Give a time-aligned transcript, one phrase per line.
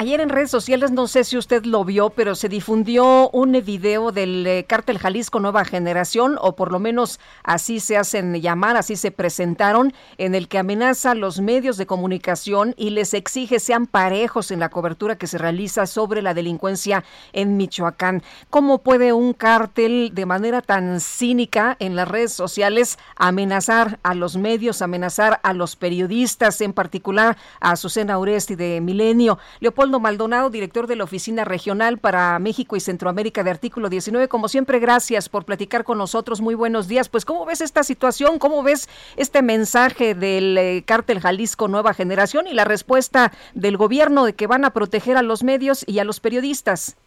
[0.00, 4.12] Ayer en redes sociales, no sé si usted lo vio, pero se difundió un video
[4.12, 8.94] del eh, cártel Jalisco Nueva Generación, o por lo menos así se hacen llamar, así
[8.94, 13.88] se presentaron, en el que amenaza a los medios de comunicación y les exige sean
[13.88, 17.02] parejos en la cobertura que se realiza sobre la delincuencia
[17.32, 18.22] en Michoacán.
[18.50, 24.36] ¿Cómo puede un cártel de manera tan cínica en las redes sociales amenazar a los
[24.36, 29.40] medios, amenazar a los periodistas, en particular a Azucena Uresti de Milenio?
[29.58, 34.28] Leopoldo Maldonado, director de la Oficina Regional para México y Centroamérica de Artículo 19.
[34.28, 36.42] Como siempre, gracias por platicar con nosotros.
[36.42, 37.08] Muy buenos días.
[37.08, 38.38] Pues, ¿cómo ves esta situación?
[38.38, 44.26] ¿Cómo ves este mensaje del eh, cártel Jalisco Nueva Generación y la respuesta del gobierno
[44.26, 46.98] de que van a proteger a los medios y a los periodistas?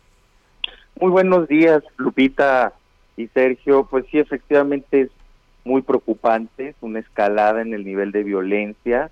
[0.99, 2.73] Muy buenos días, Lupita
[3.15, 3.87] y Sergio.
[3.87, 5.09] Pues sí, efectivamente es
[5.63, 9.11] muy preocupante, es una escalada en el nivel de violencia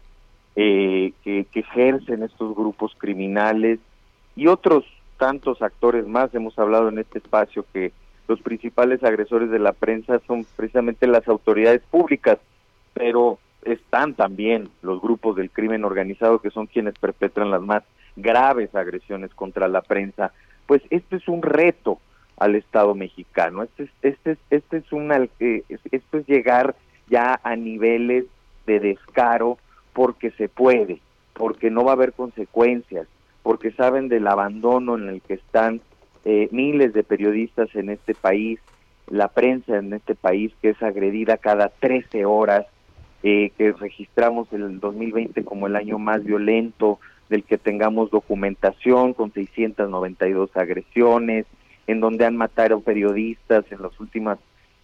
[0.56, 3.80] eh, que, ejercen estos grupos criminales
[4.36, 4.86] y otros
[5.18, 6.34] tantos actores más.
[6.34, 7.92] Hemos hablado en este espacio que
[8.28, 12.40] los principales agresores de la prensa son precisamente las autoridades públicas,
[12.94, 17.84] pero están también los grupos del crimen organizado que son quienes perpetran las más
[18.16, 20.32] graves agresiones contra la prensa.
[20.66, 22.00] Pues este es un reto
[22.38, 23.64] al Estado mexicano.
[23.64, 26.76] Este es, este es, este es un, esto es llegar
[27.08, 28.26] ya a niveles
[28.66, 29.58] de descaro
[30.00, 31.02] porque se puede,
[31.34, 33.06] porque no va a haber consecuencias,
[33.44, 35.82] porque saben del abandono en el que están
[36.24, 38.62] eh, miles de periodistas en este país,
[39.10, 42.66] la prensa en este país que es agredida cada 13 horas,
[43.24, 49.34] eh, que registramos el 2020 como el año más violento, del que tengamos documentación con
[49.34, 51.46] 692 agresiones,
[51.88, 54.38] en donde han matado periodistas, en los últimos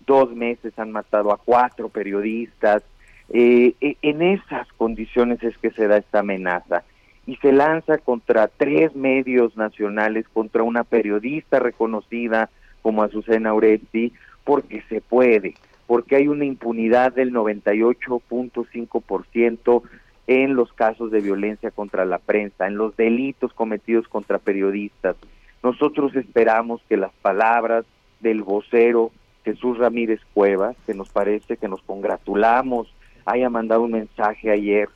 [0.06, 2.84] dos meses han matado a cuatro periodistas,
[3.30, 6.84] eh, e, en esas condiciones es que se da esta amenaza
[7.26, 14.14] y se lanza contra tres medios nacionales, contra una periodista reconocida como Azucena Oresti,
[14.44, 15.56] porque se puede,
[15.88, 19.82] porque hay una impunidad del 98.5%
[20.28, 25.16] en los casos de violencia contra la prensa, en los delitos cometidos contra periodistas.
[25.64, 27.86] Nosotros esperamos que las palabras
[28.20, 29.12] del vocero
[29.44, 32.94] Jesús Ramírez Cuevas, que nos parece que nos congratulamos
[33.26, 34.90] haya mandado un mensaje ayer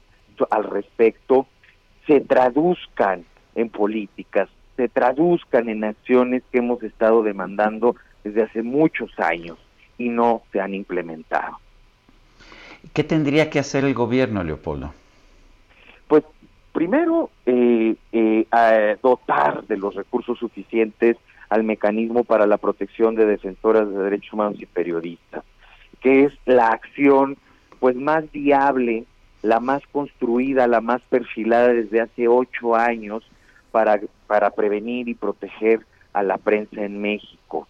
[0.49, 1.47] al respecto,
[2.07, 3.25] se traduzcan
[3.55, 9.57] en políticas, se traduzcan en acciones que hemos estado demandando desde hace muchos años
[9.97, 11.59] y no se han implementado.
[12.93, 14.93] ¿Qué tendría que hacer el gobierno, Leopoldo?
[16.07, 16.23] Pues
[16.71, 21.17] primero, eh, eh, dotar de los recursos suficientes
[21.49, 25.43] al mecanismo para la protección de defensoras de derechos humanos y periodistas,
[25.99, 27.37] que es la acción
[27.79, 29.05] pues más viable,
[29.41, 33.23] la más construida, la más perfilada desde hace ocho años
[33.71, 35.81] para, para prevenir y proteger
[36.13, 37.67] a la prensa en México.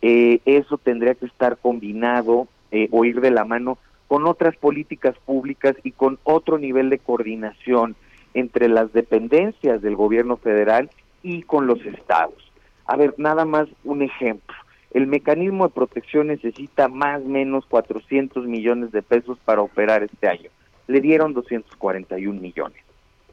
[0.00, 3.78] Eh, eso tendría que estar combinado eh, o ir de la mano
[4.08, 7.94] con otras políticas públicas y con otro nivel de coordinación
[8.34, 10.90] entre las dependencias del gobierno federal
[11.22, 12.52] y con los estados.
[12.86, 14.54] A ver, nada más un ejemplo.
[14.92, 20.28] El mecanismo de protección necesita más o menos 400 millones de pesos para operar este
[20.28, 20.50] año.
[20.86, 22.78] Le dieron 241 millones.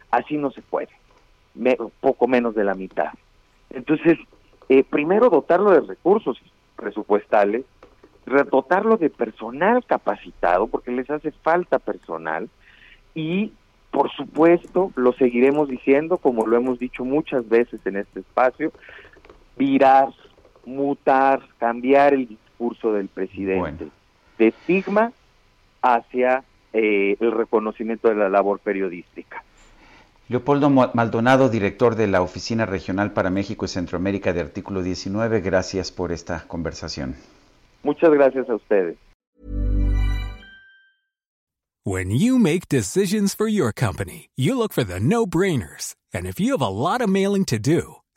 [0.09, 0.89] Así no se puede.
[1.99, 3.11] poco menos de la mitad.
[3.69, 4.17] Entonces,
[4.69, 6.39] eh, primero dotarlo de recursos
[6.77, 7.65] presupuestales,
[8.49, 12.49] dotarlo de personal capacitado, porque les hace falta personal,
[13.15, 13.51] y
[13.91, 18.71] por supuesto, lo seguiremos diciendo, como lo hemos dicho muchas veces en este espacio,
[19.57, 20.09] virar
[20.65, 23.89] mutar, cambiar el discurso del presidente
[24.37, 25.11] de estigma
[25.81, 29.43] hacia eh, el reconocimiento de la labor periodística.
[30.29, 35.91] Leopoldo Maldonado, director de la Oficina Regional para México y Centroamérica de Artículo 19, gracias
[35.91, 37.15] por esta conversación.
[37.81, 38.97] Muchas gracias a ustedes.
[41.83, 45.95] When you make decisions for your company, you look for the no-brainers.
[46.13, 47.98] And if you have a lot of mailing to do,